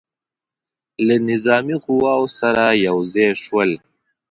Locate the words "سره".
2.39-2.63